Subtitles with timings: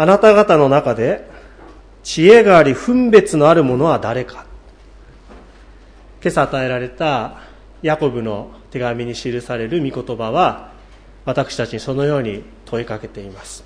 [0.00, 1.28] あなた方の中で
[2.02, 4.46] 知恵があり分別のある者は誰か。
[6.22, 7.36] 今朝与えられた
[7.82, 10.72] ヤコブの手紙に記される御言葉は
[11.26, 13.62] 私たちにそのように問いかけています。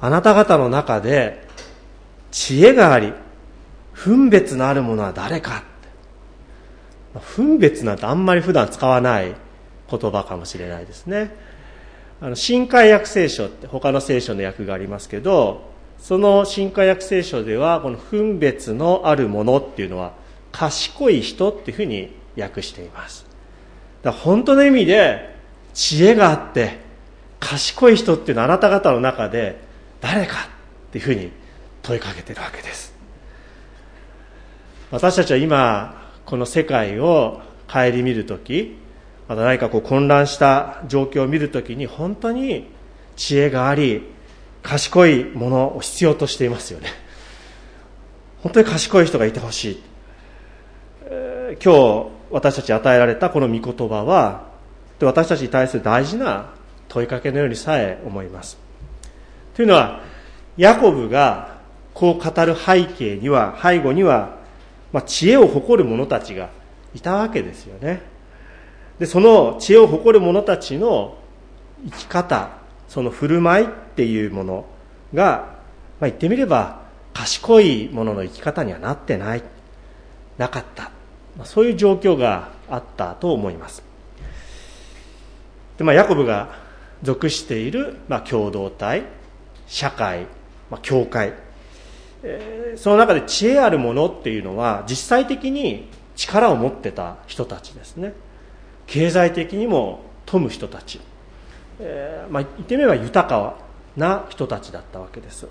[0.00, 1.46] あなた方の中で
[2.32, 3.12] 知恵があり
[3.92, 5.62] 分別のある者は誰か。
[7.36, 9.36] 分別なんてあんまり普段使わない
[9.88, 11.51] 言葉かもしれないですね。
[12.22, 20.12] あの新海訳聖書って他の聖書の訳がありますけどその新海訳聖書ではこの分別のあるものっていうのは
[20.52, 23.26] 賢い人っていうふうに訳しています。
[24.02, 25.34] だから本当の意味で
[25.74, 26.78] 知恵があって
[27.40, 29.58] 賢い人っていうのはあなた方の中で
[30.00, 30.36] 誰か
[30.88, 31.32] っていうふうに
[31.82, 32.94] 問いかけてるわけです。
[34.92, 38.76] 私たちは今この世界を顧みるとき
[39.28, 42.68] また何かこう混乱した状況を見るときに本当に
[43.16, 44.02] 知恵があり
[44.62, 46.88] 賢いものを必要としていますよね。
[48.42, 49.82] 本当に賢い人がいてほしい、
[51.04, 54.50] えー、今日私たち与えられたこの御言葉は
[55.00, 56.50] 私たちに対する大事な
[56.88, 58.58] 問いかけのようにさえ思います。
[59.54, 60.00] というのは
[60.56, 61.60] ヤコブが
[61.94, 64.36] こう語る背景には背後には、
[64.92, 66.50] まあ、知恵を誇る者たちが
[66.94, 68.11] いたわけですよね。
[68.98, 71.18] でその知恵を誇る者たちの
[71.84, 72.50] 生き方
[72.88, 74.66] その振る舞いっていうもの
[75.14, 75.56] が、
[76.00, 76.82] まあ、言ってみれば
[77.14, 79.42] 賢いもの生き方にはなってない。
[80.38, 80.90] なかった、
[81.36, 83.82] まあ、そういう状況があったと思います。
[85.78, 86.54] で、まあ、ヤコブが
[87.02, 89.04] 属している、まあ、共同体
[89.66, 90.26] 社会、
[90.70, 91.34] まあ、教会、
[92.22, 98.14] えー、その中で知恵あるものっていうのは実際的に力を持ってた人たちですね。
[98.92, 101.00] 経済的にも富む人たち、
[101.80, 103.56] えー、まあ、言ってみれば豊か
[103.96, 105.48] な人たちだったわけです。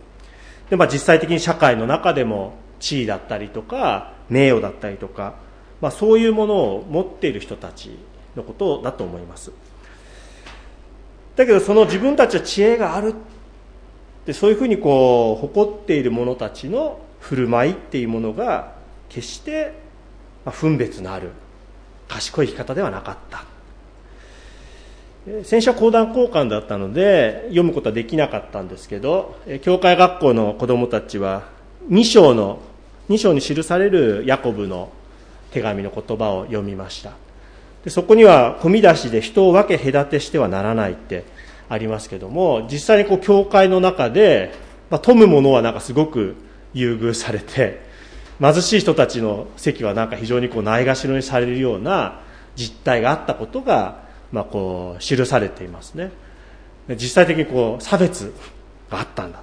[0.69, 5.33] で、まあ、実際的に社会の中でも地位だったりとか名誉だったりとか、
[5.81, 7.97] まあ、そういうものを持っている人たち
[8.35, 9.51] のことだと思います。
[11.35, 13.15] だけどその自分たちは知恵がある
[14.27, 18.75] でそういうふうにこう誇っている者たちの振る舞いっていうものが
[19.09, 19.73] 決して
[20.45, 21.31] 分別のある
[22.11, 23.45] 賢い生き方ではなかった。
[25.43, 31.43] 先週は講談交換だったので読むことはできなかったんですけど教会学校の子供たちは
[31.89, 32.59] 2章の
[33.07, 34.91] 2章に記されるヤコブの
[35.51, 37.11] 手紙の言葉を読みました。
[37.83, 41.23] でそこには込み出しで人を分け隔てしてはならないって
[41.69, 44.53] ありますけども実際にこう教会の中で、
[44.89, 46.35] まあ、富む者はなんかすごく
[46.73, 47.90] 優遇されて
[48.41, 52.21] 貧しい人たちの席はなんか非常にこうないがしろにされるような
[52.55, 56.11] 実態があったことが、まあ、こう記されていますね。
[56.89, 58.33] 実際的にこう差別
[58.89, 59.41] があったんだ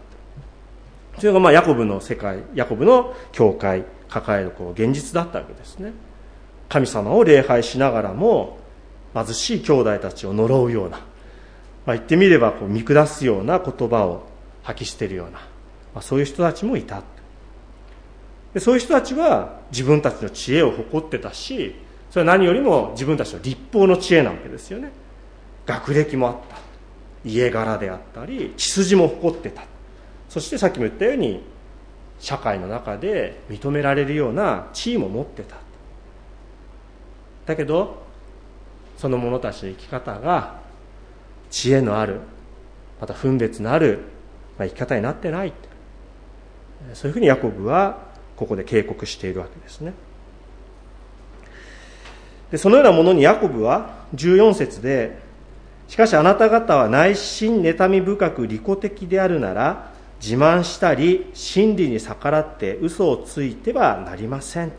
[1.18, 5.92] それがまあヤコブの世界ヤコブの教会抱えるこう現実だったわけですね。
[6.68, 8.58] 神様を礼拝しながらも
[9.14, 10.98] 貧しい兄弟たちを呪うような、
[11.86, 14.26] まあ、言ってみればこう見下すような言葉を
[14.64, 15.38] 吐き捨てるような、
[15.94, 17.02] まあ、そういう人たちもいた
[18.54, 21.74] でそういう人たちは自分たちの知恵を誇ってたし
[22.10, 24.90] それは何よりも自分たちの立法の知恵なわけですよね。
[25.66, 26.56] 学歴もあった。
[27.24, 29.64] 家柄であったり血筋も誇ってた。
[30.28, 31.44] そしてさっきも言ったように
[32.18, 35.56] 社会の中で認められるような地位も持ってた。
[37.44, 38.02] だけど
[38.96, 40.60] その者たちの生き方が
[41.50, 42.20] 知恵のある
[43.00, 44.00] また分別のある
[44.58, 45.52] 生き方になってない。
[46.94, 48.07] そういうふうにヤコブは
[48.38, 49.92] ここで警告しているわけですね。
[52.52, 55.18] でそのようなものにヤコブは14節で
[55.88, 59.90] しかしあなた方は内心妬み深く利己的であるなら
[60.20, 64.72] 自慢したり真理に逆らって嘘をついてはなりません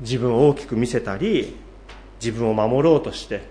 [0.00, 1.56] 自分を大きく見せたり
[2.20, 3.42] 自分を守ろうとして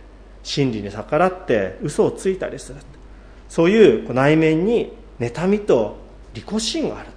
[0.42, 2.80] 真理に逆らって嘘をついたりする
[3.50, 5.98] そういう内面に妬みと
[6.34, 7.15] 利己心がある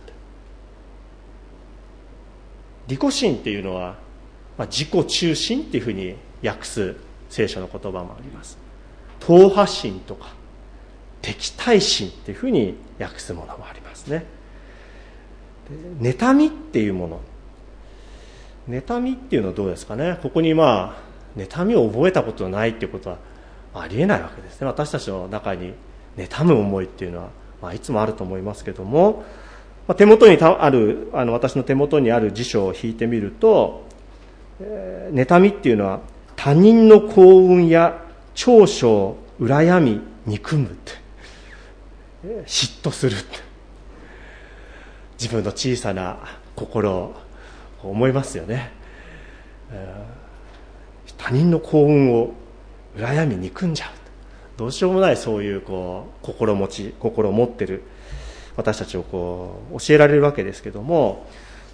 [2.88, 3.96] 利己心っていうのは、
[4.56, 6.96] まあ、自己中心っていうふうに訳す
[7.28, 8.58] 聖書の言葉もあります。
[9.20, 10.32] 党派心とか
[11.20, 14.24] 敵対心っていうふうに訳すものもありますね。
[16.00, 17.20] 妬みっていうもの。
[18.68, 20.18] 妬みっていうのはどうですかね。
[20.22, 23.18] ここにまあ妬みを覚えたことないっていうことは
[23.74, 24.66] ありえないわけですね。
[24.66, 25.74] 私たちの中に
[26.16, 27.28] 妬む思いっていうのは、
[27.60, 29.24] まあ、いつもあると思いますけども、
[29.88, 33.86] まあ、手元にあるあの私の手元にある辞書を引いてみると、
[34.60, 36.00] えー、妬みっていうのは
[36.36, 38.04] 他人の幸運や
[38.34, 40.76] 長所を羨み憎む
[42.44, 43.16] 嫉妬する
[45.18, 46.18] 自分の小さな
[46.54, 47.14] 心を
[47.82, 48.72] 思いますよね。
[51.16, 52.34] 他人の幸運を
[52.96, 53.88] 羨み憎んじゃう。
[54.58, 57.82] どうしようもないそういうこう心持ち心を持ってる。
[58.58, 61.26] 私たちをこう教えられるわけですけども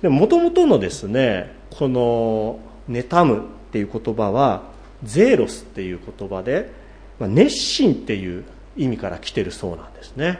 [0.03, 3.41] でもともとのですねこの「妬む」っ
[3.73, 4.65] ていう言葉は
[5.03, 6.71] 「ゼーロス」っていう言葉で、
[7.19, 8.45] まあ、熱心っていう
[8.77, 10.39] 意味から来てるそうなんですね。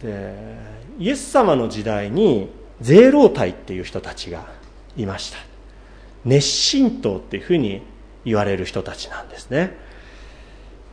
[0.00, 0.32] で
[1.00, 2.48] イエス様の時代に
[2.80, 4.46] ゼロ隊っていう人たちが
[4.96, 5.38] いました。
[6.24, 7.82] 熱心党っていうふうに
[8.24, 9.76] 言われる人たちなんですね、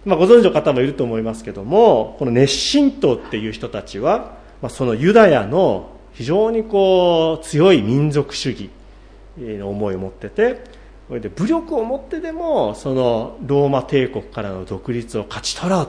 [0.07, 8.69] まあ、ご存知の方もいると思いますけどもこの熱心党っていう人たちは、まあ、そのユダヤの非常にこう強い民族主義
[9.37, 10.63] の思いを持ってて
[11.09, 15.85] それで武力を持ってでもそのローマ帝国からの独立を勝ち取ろう、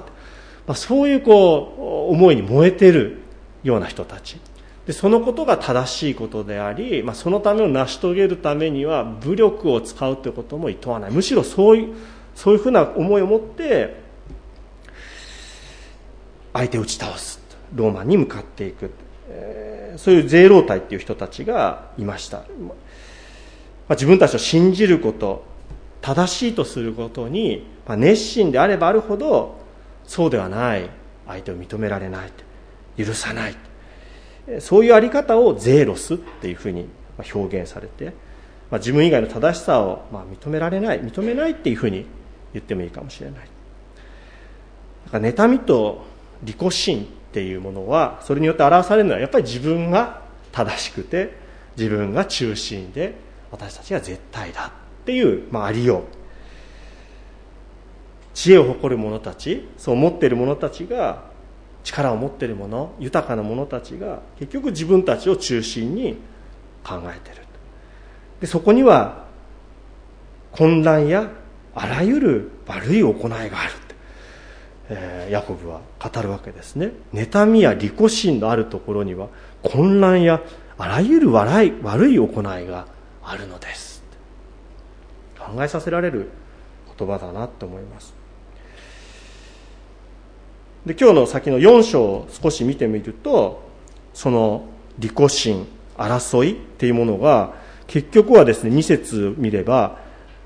[0.67, 3.19] まあ、そういうこう思いに燃えてる
[3.63, 4.41] ような人たち。
[4.87, 11.11] でそのことが正しいことであり、まあ、そのためを成し遂げるためには武力を使うということも厭わない。
[11.11, 11.95] むしろそういう
[12.35, 14.08] そういうふうな思いを持って
[16.59, 17.41] 相手を打ち倒す。
[17.73, 18.91] ローマに向かっていく、
[19.29, 22.75] えー、そういう税労隊っていう人たちがいました、ま
[23.91, 25.45] あ、自分たちを信じること
[26.01, 29.59] 正しいとすることに、まあ、熱心であればあるほど
[30.05, 30.89] そうではない。
[31.27, 32.33] 相手を認められない。
[32.97, 33.57] 許さない。
[34.61, 36.89] そういうあり方をゼーロスっていうふうに
[37.35, 38.07] 表現されて、
[38.71, 41.01] まあ、自分以外の正しさをまあ認められない。
[41.03, 42.07] 認めないっていうふうに
[42.55, 43.49] 言ってもいいかもしれない。
[45.05, 46.07] だから妬みと
[46.43, 51.37] 利己心っていうものはそれによって表されるのはやっぱり自分が正しくて
[51.77, 53.15] 自分が中心で
[53.51, 56.03] 私たちが絶対だっていう、まあ、ありよう。
[58.35, 61.25] 知恵を誇る者たちそう思っている者たちが
[61.83, 66.19] 力を持っている者豊かな者たちが結局自分たちを中心に
[66.85, 67.45] 考えてる。
[68.41, 69.27] でそこには
[70.53, 71.31] 混乱や
[71.75, 73.51] あらゆる悪い行いがある、
[75.31, 76.93] ヤコブは語るわけですね。
[77.13, 79.29] 妬みや利己心のあるところには
[79.63, 80.41] 混乱や
[80.79, 82.87] あらゆる笑い悪い行いが
[83.23, 84.03] あるのです。
[85.39, 86.31] 考えさせられる
[86.99, 88.15] 言葉だなと思います。
[90.87, 93.63] で今日の先の4章を少し見てみると
[94.15, 94.67] その
[94.99, 95.67] 利己心
[95.99, 97.55] 争いっていうものが
[97.87, 99.99] 結局はですね2節見れば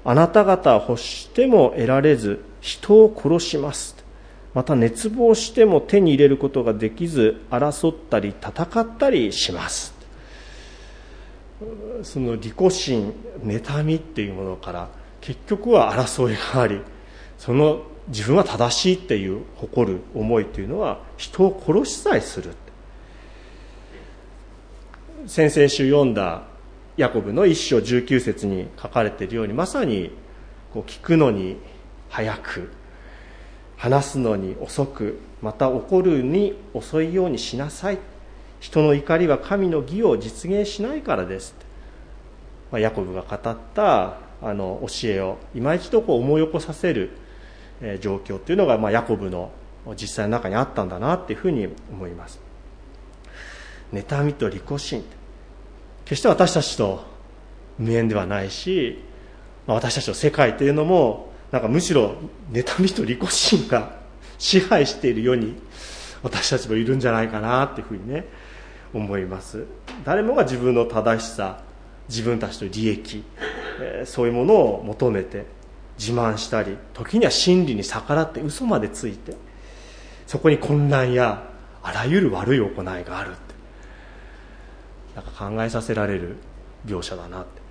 [0.05, 4.02] あなた方欲しても得られず人を殺します。
[4.55, 9.95] また熱望しても手に入れることができず争ったり戦ったりします。
[12.03, 13.15] その利己心
[13.45, 14.89] 妬みっていうものから
[15.21, 16.81] 結局は争いがあり
[17.39, 22.51] その自分は正しいっていう誇る思いというのは人を殺しさえする。
[25.29, 26.43] 先々週読んだ
[26.97, 30.11] ヤコブの一章19節に書かれているようにまさに
[30.75, 31.59] こう聞くのに
[32.09, 32.71] 早く
[33.83, 37.99] 話すのに遅くまた怒るに遅いようにしなさい。
[38.61, 41.53] 人の怒りは神の義を実現しないからです、
[42.71, 47.11] まあ、ヤコブが語ったあの教えを今一度こう思い起こさせる
[48.01, 49.51] 状況っていうのが、まあ、ヤコブの
[50.01, 52.39] 実際の中にあったんだなっていうふうに思います。
[53.93, 55.05] 妬みと利己心。
[56.05, 57.03] 決して私たちと
[57.81, 59.03] 無縁ではないし、
[59.67, 62.17] まあ、私たちの世界というのもなんかむしろ
[62.51, 63.97] 妬みと利己心が
[64.39, 65.55] 支配しているように
[66.23, 68.25] 私たちもいるんじゃないかなっていうふうにね
[68.95, 69.67] 思います。
[70.05, 71.63] 誰もが自分の正しさ
[72.09, 73.23] 自分たちの利益、
[73.81, 75.45] えー、そういうものを求めて
[75.99, 79.37] 自慢したり時には真理に逆らって嘘までついて
[80.27, 81.51] そこに混乱や
[81.83, 83.55] あらゆる悪い行いがあるって
[85.17, 86.37] なんか考えさせられる
[86.87, 87.63] 描写だなって。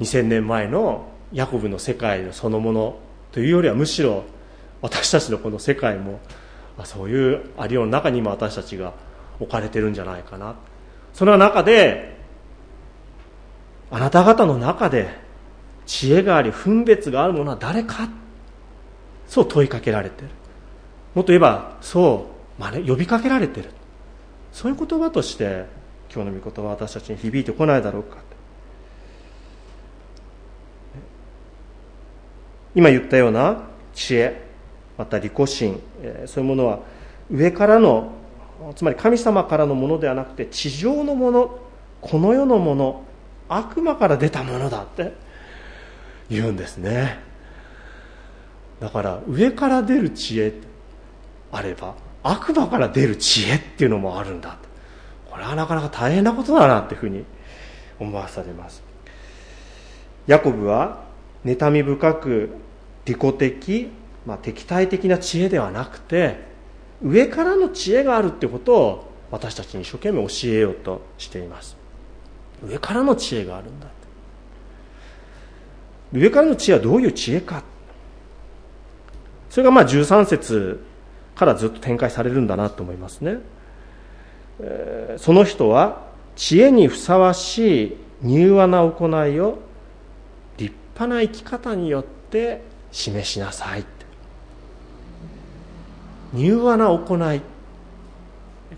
[0.00, 2.98] 2000年前のヤコブの世界のそのもの
[3.32, 4.24] というよりはむしろ
[4.80, 6.20] 私たちのこの世界も
[6.84, 8.92] そういうありようの中に今私たちが
[9.40, 10.54] 置かれてるんじゃないかな。
[11.12, 12.16] その中で
[13.90, 15.08] あなた方の中で
[15.86, 18.08] 知恵があり分別があるものは誰か？
[19.26, 20.28] そう問いかけられてる。
[21.14, 22.26] もっと言えばそ
[22.58, 23.70] う、まあね、呼びかけられてる。
[24.52, 25.66] そういう言葉として
[26.14, 28.18] 今日の御言葉は私たちに響いてこないだろうか。
[32.74, 33.62] 今言ったような
[33.94, 34.42] 知恵
[34.96, 36.80] また利己心、えそういうものは
[37.30, 38.12] 上からの
[38.76, 41.58] つまり神様からのものではなくて地上のもの
[42.00, 43.04] この世のもの
[43.48, 45.12] 悪魔から出たものだって
[46.30, 47.18] 言うんですね。
[48.80, 50.52] だから上から出る知恵
[51.52, 54.56] あれば悪魔から出る知恵っていうのもあるんだ
[55.30, 57.24] これはなかなか大変なことだなっていうふうに
[57.98, 58.82] 思わされます。
[60.26, 61.11] ヤコブは
[61.44, 62.50] 妬み深く
[63.04, 63.88] 利己的、
[64.26, 66.40] まあ、敵対的な知恵ではなくて
[67.02, 71.76] 上からの知恵があるってことを私たちに一生懸命教えようとしています。
[72.64, 73.88] 上からの知恵があるんだ
[76.12, 77.62] 上からの知恵はどういう知恵か。
[79.50, 80.84] それがまあ13節
[81.34, 83.38] からずっと展開されるんだなと思いますね、
[84.60, 86.06] えー、その人は
[86.36, 89.58] 知恵にふさわしい柔和な行いを
[91.02, 93.84] 派な生き方によって示しなさい
[96.34, 97.42] 柔和な行い。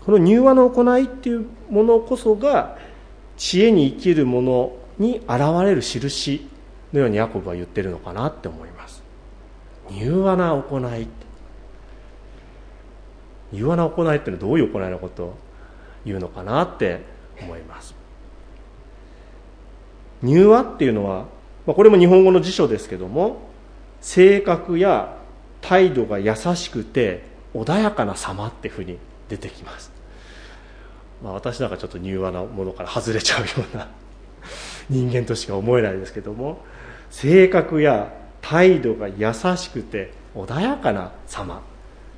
[0.05, 2.77] この柔和な行いっていうものこそが
[3.37, 6.47] 知恵に生きるものに現れる印
[6.93, 9.03] のようにヤコブは言ってるのかなって思います。
[9.91, 11.07] 柔和な行い
[13.53, 15.37] 柔和な行いっていうのはどういう行いのことを
[16.05, 17.01] 言うのかなって
[17.41, 17.95] 思います。
[20.23, 21.25] 柔和っていうのは、
[21.65, 23.37] まあ、これも日本語の辞書ですけども
[24.01, 25.17] 性格や
[25.61, 28.97] 態度が優しくて穏やかな様っていうふうに
[29.29, 29.91] 出てきます、
[31.23, 33.87] まあ、私なんかちょっと柔和なものから外れちゃうような
[34.89, 36.59] 人間としか思えないですけども
[37.09, 41.61] 性格や態度が優しくて穏やかな様。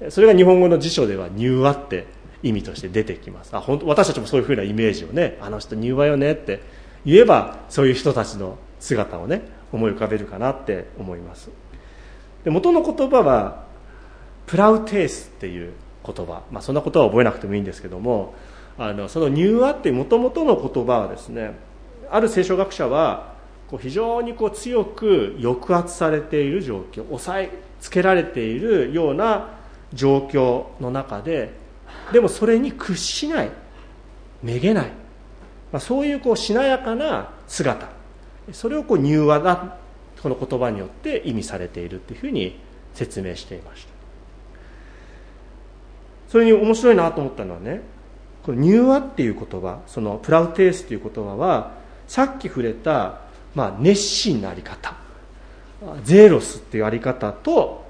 [0.10, 2.06] それが日本語の辞書では柔和って
[2.44, 3.56] 意味として出てきます。
[3.56, 6.62] あ本当私たちもそういうふうなイメージをねあの人柔和よねって
[7.06, 9.42] 言えばそういう人たちの姿をね
[9.72, 11.50] 思い浮かべるかなって思います。
[12.44, 13.66] で元の言葉は
[14.46, 15.74] プラウテースっていう
[16.06, 18.34] 言葉、まあ、そんなことは覚えなくてもいいんですけども
[18.78, 21.56] あのその柔和っていう元々の言葉はですね
[22.10, 23.34] ある聖書学者は
[23.70, 29.50] こう非常にこう強く抑圧されている状況抑えつけられているような
[29.94, 31.52] 状況の中で
[32.14, 33.52] でもそれに屈しない
[34.42, 34.86] めげない、
[35.72, 37.97] まあ、そういうこうしなやかな姿。
[38.52, 39.78] それをこう柔和な
[40.22, 42.60] この言葉によって意味されているというふうに
[42.94, 43.90] 説明していました。
[46.30, 47.82] それに面白いなと思ったのはね
[48.44, 51.72] この柔和っていう言葉そのプラウテースという言葉は
[52.08, 53.28] さっき触れた
[53.58, 54.94] まあ、熱心なあり方
[56.04, 57.86] ゼーロスっていうあり方と、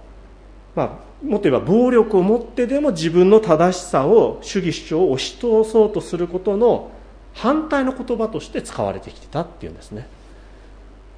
[0.75, 6.91] まあ、もっと言えば暴力を持ってでも自分の正しさを主義主張を押し通そうとすることの
[7.33, 10.07] 反対の言葉として使われてきてたっていうんですね。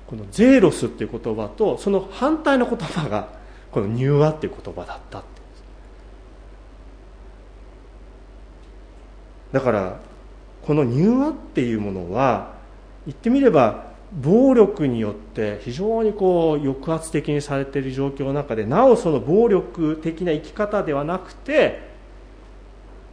[0.09, 3.29] このゼーロスっていう言葉とその反対の言葉が
[3.71, 5.27] この柔和っていう言葉だったって
[9.51, 9.99] だから
[10.63, 12.53] この柔和っていうものは
[13.05, 13.85] 言ってみれば
[14.19, 21.87] 暴力によって非常にこう抑圧的にされている状況の中でなおその暴力的な生き方ではなくて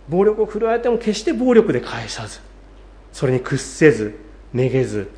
[0.09, 2.41] 暴力を振るわれても決して暴力で返さず
[3.12, 4.19] それに屈せず
[4.55, 5.11] めげず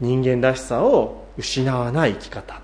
[0.00, 2.54] 人間らしさを失わない生き方。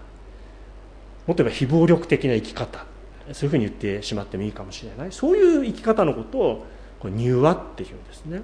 [1.27, 2.85] もっと言えば非暴力的な生き方。
[3.33, 5.13] そういうふうに言ってしまってもいいかもしれない。
[5.13, 6.67] そういう生き方のことを
[6.99, 8.43] こう柔和っていうんですね。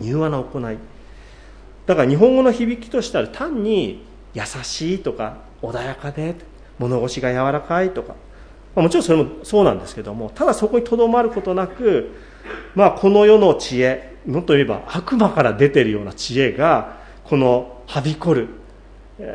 [0.00, 0.78] 柔和な行い。
[1.86, 4.04] だから日本語の響きとしては単に
[4.34, 6.34] 優しいとか穏やかで
[6.78, 8.14] 物腰が柔らかいとか、
[8.74, 12.12] まあ、もちろんそれもそうなんですけどもただそこにとどまることなく、
[12.74, 18.48] まあ、この世の知恵もっと言えば悪魔から出てるような知恵がこのはびこる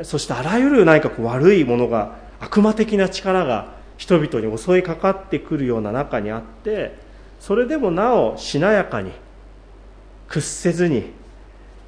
[0.03, 6.97] そしてあらゆる何かこう悪いものが悪魔的な力が人々に襲いかかってくるような中にあって
[7.39, 9.11] それでもなおしなやかに
[10.27, 11.11] 屈せずに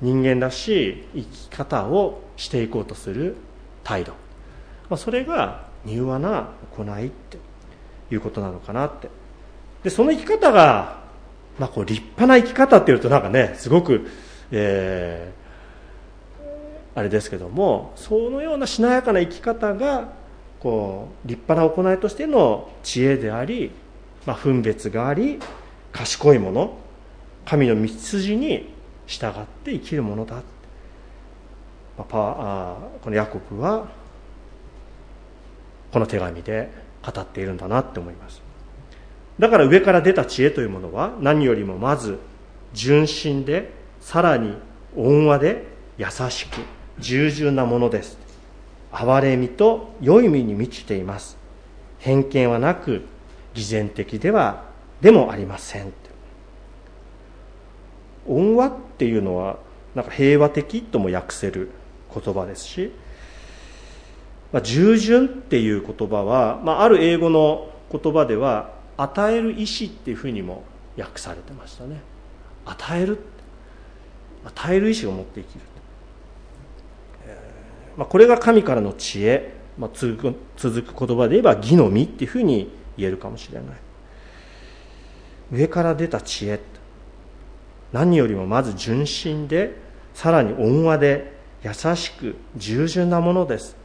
[0.01, 3.35] 人間らしい生き方をしていこうとする
[3.83, 4.11] 態度、
[4.89, 7.37] まあ、それが柔和な行いって
[8.11, 9.09] いうことなのかなって。
[9.83, 11.03] でその生き方が、
[11.59, 14.07] まあ、こう立派な生き方っていうとなんかねすごく、
[14.51, 15.42] えー、
[16.95, 20.13] あれですけどもそのようなしなやかな生き方が
[20.59, 23.71] こう立派な行いとしての知恵であり、
[24.25, 25.39] まあ、分別があり
[25.91, 26.77] 賢いもの
[27.45, 28.73] 神の道筋に
[29.05, 29.31] 従っ
[29.63, 30.41] て生きるものだ、ま
[31.99, 33.87] あ、パあこのヤコブは
[35.91, 36.71] この手紙で
[37.05, 38.41] 語っているんだなって思います。
[39.37, 42.19] だから上から出た知恵というものは何よりもまず
[42.73, 44.55] 純真でさらに
[44.95, 45.65] 温和で
[45.97, 46.59] 優しく
[46.99, 48.17] 従順なものです。
[48.91, 51.37] 憐れみと良い身に満ちています。
[51.99, 53.03] 偏見はなく
[53.53, 54.65] 偽善的では
[55.01, 55.91] でもありません。
[58.27, 59.57] 恩和っていうのは
[59.95, 61.71] なんか平和的とも訳せる
[62.13, 62.91] 言葉ですし、
[64.51, 70.63] まあ、従順っていう言葉は、まあ、ある英語の言葉では与える意志っていうふうにも
[70.97, 72.01] 訳されてましたね。
[72.65, 73.19] 与える
[74.45, 75.61] 与える意志を持って生きる、
[77.97, 83.65] まあ、これが神からの知恵、まあ、続く続く言葉で言えば義の実っていうふうに言えるかもしれない。
[85.51, 86.59] 上から出た知恵
[87.93, 89.77] 何よりもまず純真で
[90.13, 91.31] さらに温和で
[91.63, 93.77] 優しく従順なものです。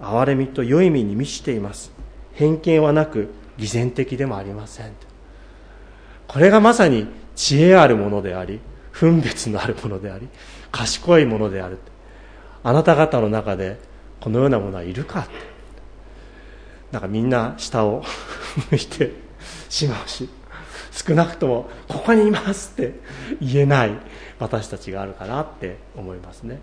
[0.00, 1.92] 憐れみと良い意味に満ちています。
[2.34, 4.92] 偏見はなく偽善的でもありません。
[6.26, 10.28] これがまさに知恵あるものであり分別のあるものであり
[10.70, 11.78] 賢いものである。
[12.62, 13.78] あなた方の中で
[14.20, 15.20] このようなものはいるか？
[15.20, 15.30] って
[16.92, 18.04] なんかみんな下を
[18.70, 19.12] 向いて
[19.68, 20.28] しまうし
[20.90, 23.00] 少なくともここにいますって
[23.40, 23.92] 言えない
[24.38, 26.60] 私たちがあるかなって思いますね。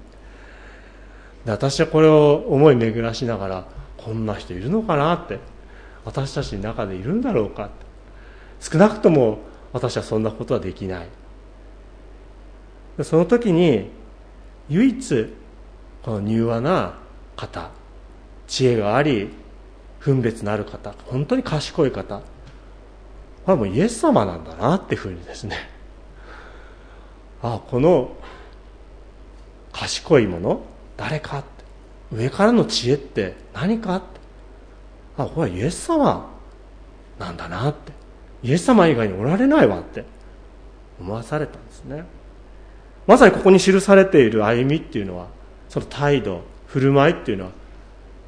[1.45, 3.65] で私はこれを思い巡らしながら
[3.97, 5.39] こんな人いるのかなって
[6.05, 7.89] 私たちの中でいるんだろうかって。
[8.59, 9.39] 少なくとも
[9.71, 11.07] 私はそんなことはできない。
[13.03, 13.89] その時に
[14.67, 15.33] 唯一
[16.09, 16.97] の柔和な
[17.35, 17.69] 方
[18.47, 19.29] 知恵があり
[19.99, 22.23] 分別のある方本当に賢い方こ
[23.47, 25.69] れはもうイエス様なんだなっていうふうにですね
[27.41, 28.15] あこの
[29.71, 30.61] 賢いもの
[30.97, 31.47] 誰かって
[32.11, 34.05] 上からの知恵って何かって
[35.17, 36.29] あこれはイエス様
[37.17, 37.91] なんだなって
[38.43, 40.05] イエス様以外におられないわって
[40.99, 42.03] 思わされたんですね。
[43.07, 45.27] まさにここに記されている歩みっていうのは
[45.69, 47.51] その態度振る舞いっていうのは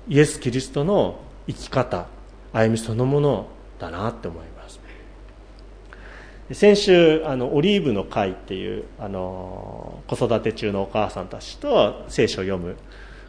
[0.08, 2.08] イエス・キリストの生き方
[2.54, 3.48] 歩みそのもの
[3.80, 4.52] だなって思います。
[6.54, 12.76] 先週あのオリーブの会っていうあの子育て中のお母さんたちと聖書を読む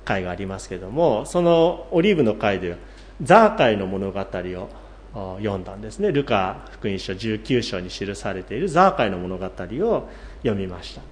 [0.05, 2.77] 会がありますけれどもそのオリーブの会では
[3.23, 6.11] ザーカイの物語を読んだんですね。
[6.11, 10.09] ルカ福音書19章に記されているザーカイの物語を
[10.43, 11.03] 読みました。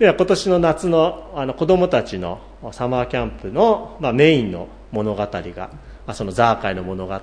[0.00, 2.40] では今年の夏のあの子供たちの
[2.72, 5.70] サマーキャンプの、まあ、メインの物語が
[6.06, 7.18] あそのザーカイの物語を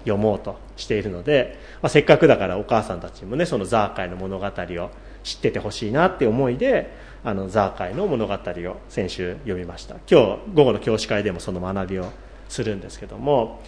[0.00, 4.90] 読もうとしているので、まあ、せっかくだからお母さんたちもねそのザーカイの物語を
[5.22, 6.92] 知っててほしいなって思いで
[7.22, 9.94] あのザーカイの物語を先週読みました。
[10.10, 12.10] 今日午後の教師会でもその学びを
[12.48, 13.62] するんですけども、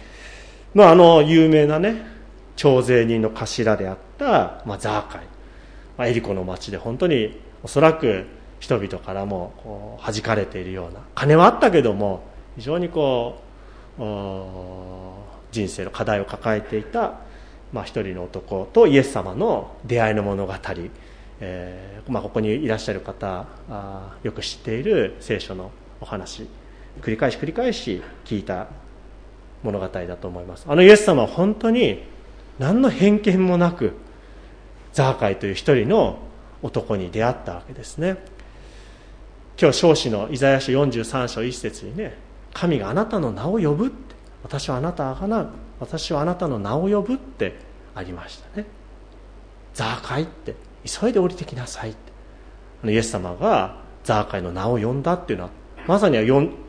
[0.73, 2.05] まあ、あの有名なね
[2.57, 5.21] 徴税人の頭であった、まあ、ザーカイ、
[5.97, 8.25] まあ、エリコの町で本当におそらく
[8.59, 12.23] 人々からもこう弾かれているような金はあったけども
[12.55, 13.41] 非常にこ
[13.97, 14.01] う
[15.51, 17.19] 人生の課題を抱えていた、
[17.71, 20.53] まあ、一人の男とイエス様の出会いの物語、
[21.39, 25.71] えーまあ、ここにいらっしゃる方あよく知っている聖書の
[26.01, 26.47] お話
[27.01, 28.67] 繰り返し繰り返し聞いた
[29.63, 30.65] 物語だと思います。
[30.67, 32.03] あのイエス様は本当に
[32.59, 33.93] 何の偏見もなく
[34.91, 36.19] ザーカイという一人の
[36.63, 38.17] 男に出会ったわけですね。
[39.61, 42.17] 今日少子のイザヤ書43章1節にね
[42.53, 45.49] 神があなたの名を呼ぶって私はあなたあがなう
[45.79, 47.55] 私はあなたの名を呼ぶって
[47.93, 48.65] ありましたね。
[49.73, 52.91] ザーカイって急いで降りてきなさいって。
[52.91, 55.51] イエス様がザーカイの名を呼んだっていうのは
[55.87, 56.23] まさには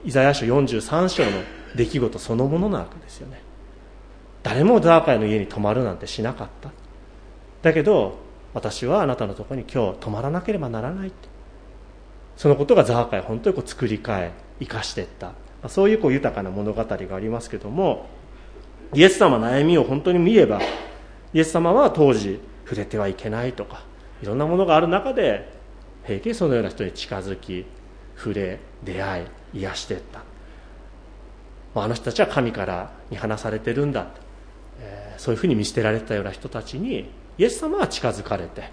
[0.04, 1.30] イザヤ書43章の
[1.76, 3.42] 出来事そのものなわけですよね。
[4.42, 6.70] 誰もザーカイの家に泊まるなんてしなかった。
[7.62, 8.18] だけど
[8.54, 11.28] 私はあなたのところに今日泊まらなければならないって。
[12.36, 15.32] そのことがザーカイ本当にこう作り変え生かしていった。
[15.68, 18.06] そういうこう豊かな物語がありますけども
[18.92, 20.60] イエス様の悩みを本当に見れば
[21.32, 23.82] イエス様は当時触れてはいけないとか
[24.22, 25.50] いろんなものがある中で
[26.04, 27.64] 平気でそのような人に近づき
[28.16, 30.22] 触れ出会い癒していった。
[31.80, 34.06] あの人たちは神からに話されてるんだ、
[34.78, 38.70] えー、そういうふうに見捨てられたような人たちにイエス様は近づかれて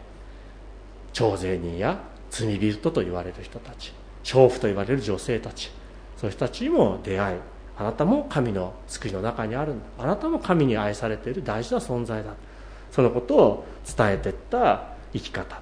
[1.14, 3.94] 徴税人や罪人と言われる人たち
[4.24, 5.72] 娼婦と言われる女性たち
[6.18, 7.40] そういう人たちにも出会い
[7.82, 9.86] あなたも神の救いの中にあるんだ。
[9.98, 12.36] あなたも神に愛されている大事な存在だ。
[12.92, 13.66] そのことを
[13.98, 15.60] 伝えていった生き方。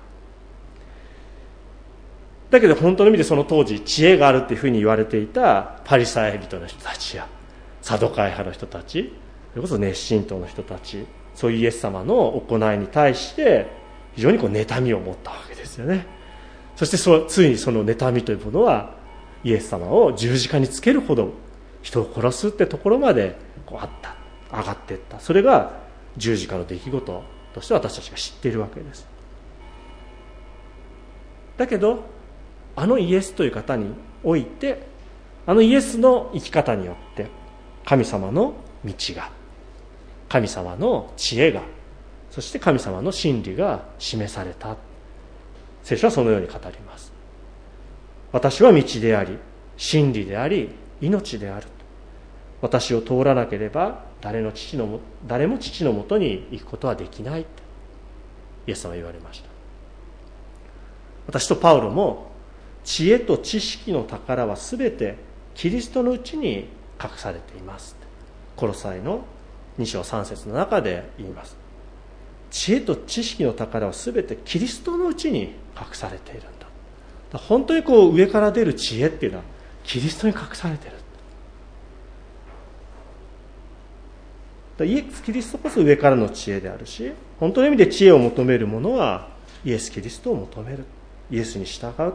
[2.50, 7.28] だけど本当の意味でその当時知恵があるっていうふうに言われていたパリサイ人の人たちや
[7.82, 9.14] サドカイ派の人たち
[9.52, 11.06] それこそ熱心党の人たち
[11.40, 13.72] そういうイエス様の行いに対して
[14.14, 16.06] 非常にこう妬みを持ったわけですよね。
[16.76, 18.96] そしてそついにその妬みというものは
[19.46, 21.32] イエス様を十字架につけるほど
[21.82, 24.18] 人を殺すってところまでこうあった
[24.52, 25.22] 上がっていった。
[25.22, 25.80] それが
[26.18, 27.24] 十字架の出来事
[27.54, 29.08] として私たちが知っているわけです。
[31.56, 32.04] だけど
[32.76, 33.94] あのイエスという方に
[34.26, 34.88] おいて
[35.46, 37.28] あのイエスの生き方によって
[37.86, 39.39] 神様の道が
[40.30, 41.62] 神様の知恵が
[42.30, 44.78] そして神様の真理が示された。
[45.84, 47.12] 聖書はそのように語ります。
[48.32, 49.38] 私は道であり
[49.76, 50.70] 真理であり
[51.02, 51.66] 命である
[52.62, 57.44] 私を通らなければ誰の父のも誰も父のもとに行くことはできない。
[57.44, 57.50] と
[58.68, 59.50] イエス様は言われました。
[61.26, 62.32] 私とパウロも
[62.84, 65.16] 知恵と知識の宝は全て
[65.56, 66.70] キリストのうちに
[67.02, 67.96] 隠されています。
[68.56, 69.26] コロサイの
[69.80, 71.58] 2章3節の中で言います。
[72.52, 76.44] 知恵と知識の宝は全てキリストのうちに隠されているん
[77.32, 77.40] だ。
[77.40, 79.44] 本当にこう上から出る知恵っていうのは
[79.84, 81.00] キリストに隠されてる。
[84.86, 89.28] イエス・キリストこそ上からの知恵であるし本当の意味で知恵を求める者は
[89.66, 90.86] イエス・キリストを求める。
[91.32, 92.14] イエスに従う。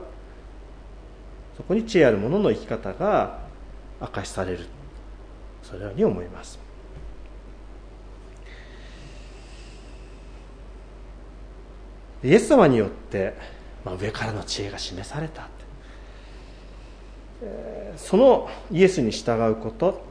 [1.57, 3.41] そこに知恵ある者の生き方が
[4.01, 4.67] 明かしされる。
[5.63, 6.64] そのように思います。
[12.25, 13.35] イエス様によって、
[13.85, 15.49] まあ、上からの知恵が示された
[17.97, 20.03] そのイエスに従うこと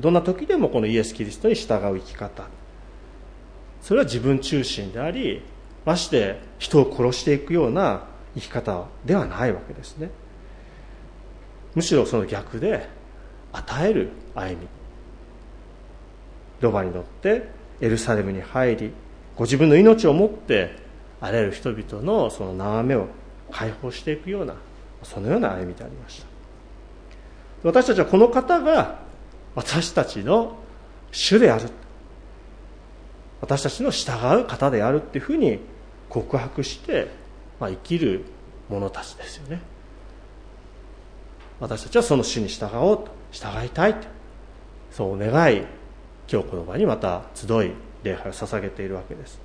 [0.00, 2.44] どんな時でもこのイエス・キリストに従う生き方。
[3.80, 5.42] それは自分中心であり
[5.84, 10.10] まして人を殺していくような生き方ではないわけですね。
[11.74, 12.88] むしろその逆で
[13.52, 14.68] 与える歩み。
[16.60, 17.48] ロバに乗って
[17.80, 18.92] エルサレムに入り
[19.36, 20.76] ご自分の命をもって
[21.20, 23.06] あらゆる人々のその眺めを
[23.50, 24.54] 解放していくような
[25.02, 26.26] そのような歩みでありました。
[27.62, 29.00] 私たちはこの方が
[29.54, 30.56] 私たちの
[31.12, 31.68] 主である。
[33.40, 35.60] 私たちの従う方であるっていうふうに
[36.08, 37.08] 告白して、
[37.60, 38.24] まあ、生きる
[38.68, 39.60] 者たちですよね。
[41.60, 44.06] 私たちはその主に従おうと従いたいと
[44.90, 45.62] そう願い
[46.30, 47.72] 今日この場にまた集い
[48.06, 49.40] 礼拝を捧げているわけです。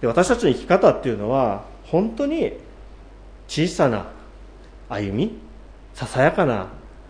[0.00, 2.52] で私たちの生き方っていうのは本当に
[3.48, 4.06] 小さな
[4.88, 5.38] 歩み
[5.94, 6.68] ささやかな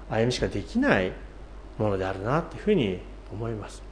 [0.08, 1.12] 歩みしかできない
[1.78, 2.98] ものであるなというふうに
[3.30, 3.82] 思います。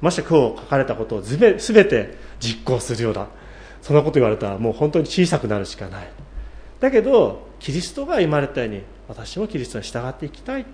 [0.00, 3.26] まして今日書かれたことを全て実行するような
[3.82, 6.08] そんなこと言われたらもう本当に小さくなるしかない。
[6.78, 10.64] だけどキリストが言われたように私もキリストに従っていきたい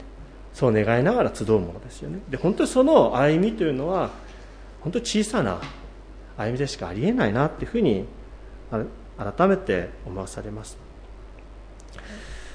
[0.53, 2.21] そう願いながら集うものですよね。
[2.29, 4.11] で本当にその歩みというのは
[4.87, 5.61] 本当に小さな
[6.37, 8.07] 歩みでしかありえないなっていうふうに
[9.19, 10.79] 改めて思わされます。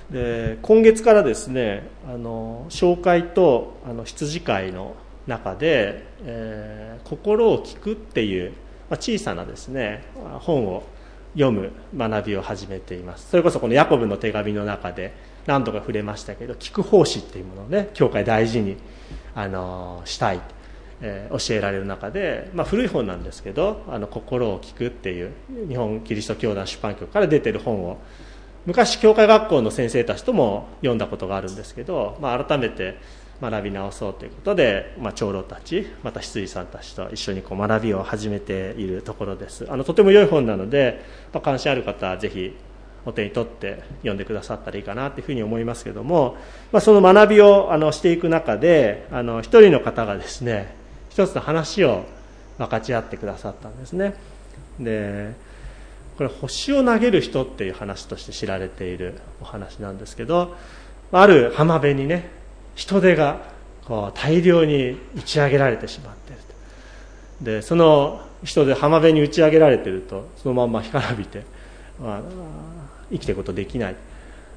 [0.10, 4.96] で今月からですねあの紹介とあの羊飼いの
[5.28, 8.52] 中で、えー、心を聞くっていう、
[8.89, 10.06] まあ、小さなですね
[10.39, 10.84] 本を
[11.34, 13.30] 読む学びを始めています。
[13.30, 15.13] それこそこのヤコブの手紙の中で
[15.48, 18.78] 何度か触れましたけど聞く奉仕っていうものをね教会大事に
[19.36, 20.39] あのしたい、
[21.02, 25.32] え、教えられる中で、まあ、古い本なんですけど「あの心を聞く」っていう
[25.68, 27.98] 日本キリスト教団出版局から出てる本を
[28.66, 32.98] 昔教会学校の先生たちとも読んだことがあるんですけど、まあ、改めて
[33.42, 39.66] 学び直そうということで、まあ、長老たちまた羊さんたちと一緒にこう学びを始めているところです。
[39.68, 41.02] あのとても良い本なので、
[41.34, 42.56] まあ、関心ある方はぜひ
[43.04, 46.38] お手に取って読んでくださったらいいかなというふうに思いますけども、
[46.72, 50.81] まあ、その学びをあのしていく中であの一人の方がですね
[51.12, 52.06] 一つの話を
[52.58, 54.15] 分かち合ってくださったんですね。
[54.80, 55.34] で
[56.17, 60.56] これ星を投げる人っていう話として知られているお話なんですけど
[61.12, 62.30] ある浜辺にね
[62.76, 63.41] 人手が
[63.86, 66.41] こう大量に打ち上げられてしまっている
[67.41, 71.43] でその人で浜辺に打ち上げられてるとそのまんま干からびて、
[72.00, 72.21] まあ、
[73.12, 73.95] 生きていくことできない。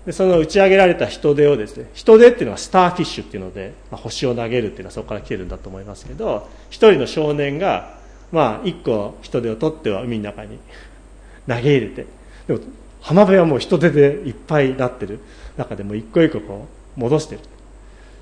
[0.06, 7.98] でその打ち上げられた人手をですね人手っていうのはスターフィッシュっていうので、まあ、星を投げるっていうのはそこから来てるんだと思いますけど一人の少年が、
[8.32, 10.58] まあ、一個人手を取っては海の中に
[11.48, 12.06] 投げ入れて
[12.46, 12.60] でも
[13.00, 15.20] 浜辺はもう人手でいっぱいになってる。
[15.56, 17.38] 中でも一個一個こう戻して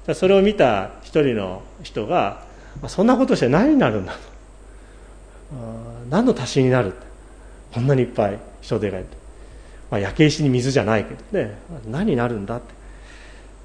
[0.07, 0.14] る。
[0.14, 2.42] それを見た一人の人が
[2.83, 4.18] まそんなことして何になるんだと。
[6.11, 6.95] 何の足しになる
[7.73, 9.16] こんなにいっぱい人手がいると、
[9.93, 11.55] まあ、焼け石に水じゃないけどね。
[11.87, 12.73] 何になるんだって。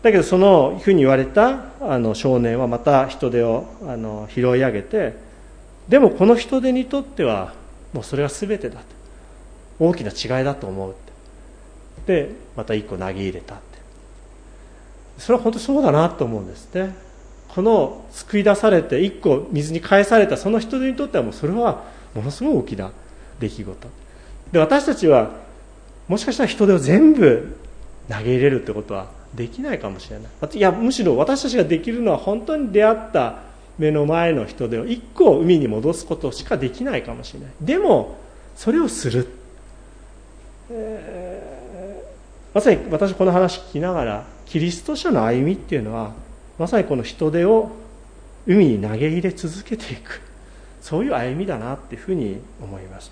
[0.04, 5.16] だけどそのふうに言われたあの少年はまた人手をあの拾い上げて
[5.88, 7.54] でもこの人手にとっては
[7.94, 8.86] もうそれが全てだと
[9.80, 10.94] 大きな違いだと思うっ
[12.06, 12.24] て。
[12.26, 13.78] でまた一個投げ入れたって。
[15.18, 16.94] それは本当そうだなと思うんですね
[17.48, 22.92] この救い出されて一個水に返されたその人手にとってはもうそれはものすごい大きな
[23.40, 23.88] 出来事。
[24.52, 25.47] で私たちは
[26.08, 27.58] もしかしたら人手を全部
[28.10, 30.58] 投げ入れるってことはできないかもしれない。
[30.58, 33.40] いやむしろ私たちができるのは本当に出会った
[33.78, 37.50] 目の前の人手を1個を海に戻すことしかできないかもしれない。
[37.62, 38.18] でも
[38.56, 39.28] それをする、
[40.72, 46.14] えー、まさに私この話聞きながらキリスト者の歩みっていうのは
[46.58, 47.72] まさにこの人手を
[48.48, 50.22] 海に投げ入れ続けていく。
[50.88, 53.12] そういう歩みだなっていうふうに思います。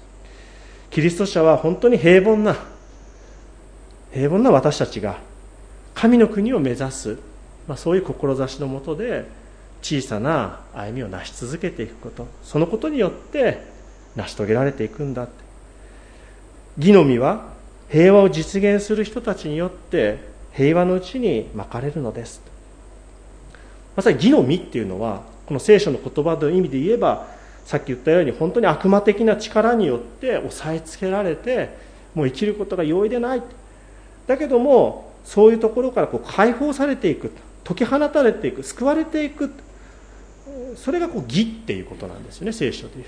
[0.89, 2.55] キリスト者は本当に平凡な
[4.15, 5.17] 平凡な私たちが
[5.93, 7.19] 神の国を目指す、
[7.67, 9.25] まあ、そういう志のもとで
[9.81, 12.25] 小さな歩みを成し続けていくこと。
[12.41, 13.61] そのことによって
[14.15, 15.33] 成し遂げられていくんだって。
[16.77, 17.49] 義の実は
[17.89, 20.19] 平和を実現する人たちによって
[20.53, 22.41] 平和のうちにまかれるのです。
[23.97, 27.27] まさに義の実っていうのはこの聖書の言葉の意味で言えば
[27.65, 31.77] さっき言ったように本当に悪魔的な力によって押さえつけられて
[32.13, 33.43] もう生きることが容易でない。
[34.27, 37.31] だけどもそういうところからこう解放されていく
[37.63, 39.51] 解き放たれていく救われていく
[40.75, 43.05] それがこう義っていうことなんですよね聖書でいう。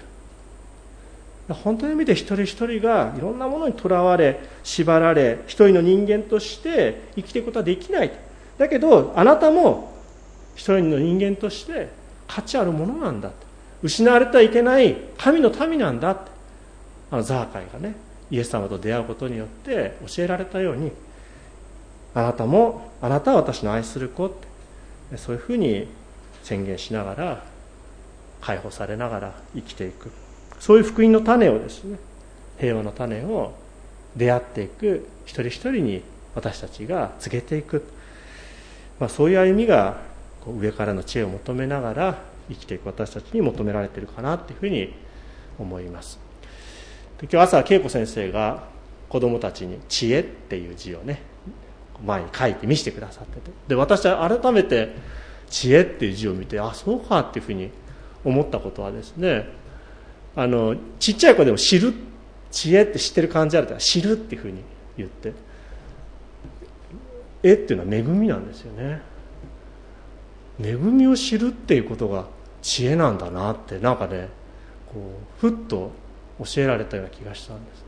[1.53, 8.12] 本当の意味で一人一人がいろんなものにとらわれ縛られ一人の人間として生きていくことはできない。
[8.58, 9.93] だけどあなたも
[10.56, 11.89] 一人の人間として
[12.27, 13.32] 価値あるものなんだ。
[13.84, 16.25] 失われてはいけない神の民なんだ
[17.12, 17.95] あのザーカイがね
[18.32, 20.91] イエス様と出会うことによって教えられたように
[22.13, 24.48] あなたもあなたは私の愛する子って。
[25.15, 25.88] そういうふうに
[26.43, 27.43] 宣言しながら
[28.41, 30.12] 解放されながら生きていく。
[30.60, 31.98] そういう福音の種をですね
[32.58, 33.54] 平和の種を
[34.15, 35.08] 出会っていく。
[35.26, 36.04] 一人一人に
[36.36, 37.84] 私たちが告げていく、
[39.00, 39.98] まあ、そういう歩みが
[40.46, 42.17] 上からの知恵を求めながら
[42.50, 44.93] 生きていく私たちに求められているかなというふうに
[45.60, 46.20] 思います。
[47.22, 48.63] 今日朝恵子先生が
[49.10, 51.22] 子供たちに「知恵」っていう字をね
[52.05, 53.51] 前に書いて見せてくださってて。
[53.69, 54.95] で私は改めて
[55.49, 57.71] 知恵っていう字を見てあそうかっていうふうに
[58.23, 59.47] 思ったことはですね
[60.36, 61.93] あのちっちゃい子でも知る
[62.51, 64.62] 知恵って知ってる感じあるから知るっていうふうに
[64.97, 65.33] 言って
[67.43, 69.01] 絵っていうのは恵みなんですよね。
[70.60, 72.25] 恵みを知るっていうことが
[72.62, 74.29] 知恵なんだなってなんかね
[74.91, 75.91] こうふっと
[76.39, 77.87] 教えられたような気がしたんです。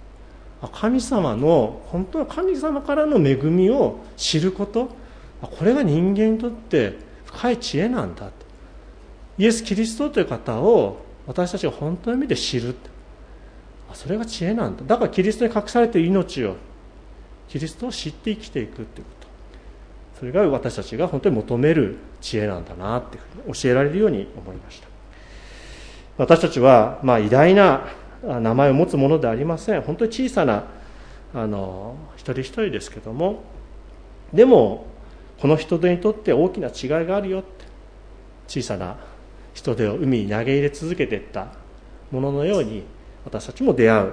[0.67, 4.89] 神様の本当は神様からの恵みを知ること。
[5.41, 8.29] これが人間にとって深い知恵なんだ
[9.37, 12.75] イエス・キリストという方を私たちが本当の意味で知る
[13.93, 14.83] それが知恵なんだ。
[14.85, 16.55] だからキリストに隠されている命を。
[17.47, 19.27] キリストを知って生きていくっていうこと。
[20.19, 24.87] それが私たちが本当に求める知恵なんだなっていうふうに教えられるように思いました。
[26.17, 27.87] 私たちは、まあ、偉大な
[28.23, 29.81] 名前を持つものでありません。
[29.81, 30.65] 本当に小さな
[31.33, 33.43] あの一人一人ですけども。
[34.33, 34.85] でも
[35.39, 37.65] この人手にとって大きな違いがあるよって。
[38.47, 38.97] 小さな
[39.53, 41.47] 人手を海に投げ入れ続けていった
[42.11, 42.83] もののように
[43.23, 44.11] 私たちも出会う。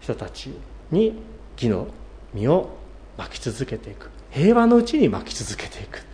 [0.00, 0.50] 人たち
[0.90, 1.20] に
[1.56, 1.86] 義の
[2.32, 2.70] 実を
[3.18, 4.08] まき続けていく。
[4.30, 6.09] 平和のうちにまき続けていく。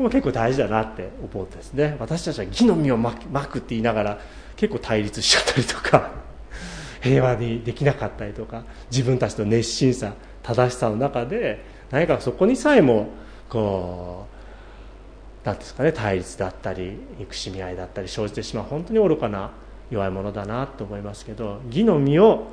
[0.00, 1.96] こも結構大事だなって思うんですね。
[2.00, 4.18] 私たちは義の実をまくって言いながら
[4.56, 6.10] 結構対立しちゃったりとか
[7.02, 13.08] 平和にできなかったりとか自分たちの熱心さ正しさの中で何かそこにさえも
[13.50, 14.26] こ
[15.44, 19.50] う何ですかね対立だったり憎しみ合いだったり生じてしまう本当に愚かな
[19.90, 22.46] 弱いものだなと思いますけど義の実を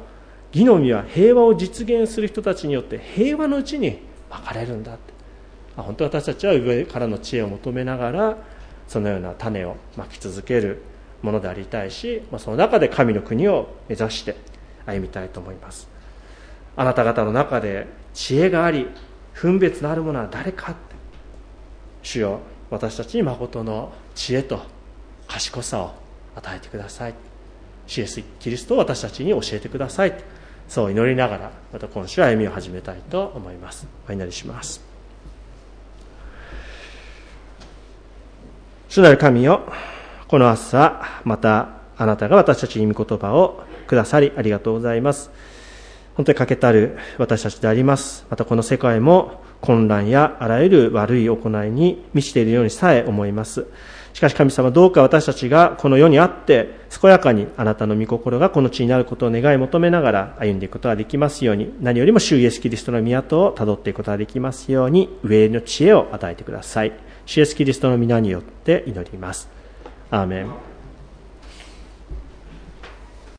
[0.52, 5.17] 義の実は平和を実現する人たちによって平和のうちにまかれるんだって。
[5.84, 8.38] 本当私たちは上からの知恵を求めながら
[8.88, 10.82] そのような種をまき続ける
[11.22, 14.36] ものでありたいし、まあ、その中で神の国を目指して
[14.86, 15.88] 歩みたいと思います。
[16.76, 18.88] あなた方の中で知恵があり
[19.34, 20.76] 分別のあるものは誰か
[22.02, 24.62] 主よ私たちに誠の知恵と
[25.28, 25.96] 賢さを
[26.36, 27.14] 与えてください。
[27.88, 30.14] シエスキリストを私たちに教えてください。
[30.68, 33.88] そう祈りながらまた今週は歩みを始めたいと思います。
[34.08, 34.97] お祈りします。
[38.90, 39.62] 主なる神よ
[40.30, 45.30] この朝、またあなたが私たちに御言葉をくださりありがとうございます。
[46.16, 48.26] 本当に欠けたる私たちであります。
[48.30, 53.68] またこの世界も混乱やあらゆる悪い行いに満ちているようにさえ思います。
[54.14, 67.07] しかし神様どうか私たちがこの世にあって健やかにあなたの御心がこの地になることを願い求めながら歩んでいくことができますように何よりも主イエスキリストの都をたどっていくことができますように上の知恵を与えてください。
[67.28, 69.50] 主イエスキリストの皆によって祈ります。
[70.10, 70.52] アーメン